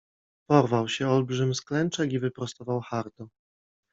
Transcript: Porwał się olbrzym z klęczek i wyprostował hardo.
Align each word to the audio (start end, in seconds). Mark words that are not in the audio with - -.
Porwał 0.49 0.89
się 0.89 1.09
olbrzym 1.09 1.55
z 1.55 1.61
klęczek 1.61 2.13
i 2.13 2.19
wyprostował 2.19 2.81
hardo. 2.81 3.27